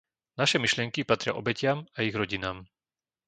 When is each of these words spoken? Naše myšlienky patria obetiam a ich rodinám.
Naše 0.41 0.57
myšlienky 0.63 1.01
patria 1.11 1.33
obetiam 1.41 1.77
a 1.95 1.99
ich 2.07 2.15
rodinám. 2.21 2.57